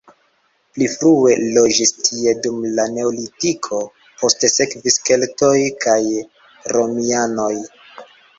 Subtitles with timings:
[0.75, 3.81] Pli frue loĝis tie dum la neolitiko,
[4.23, 5.53] poste sekvis keltoj
[5.87, 6.01] kaj
[6.79, 7.53] romianoj.